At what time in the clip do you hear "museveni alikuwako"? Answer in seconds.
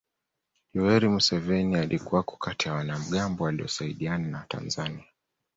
1.09-2.37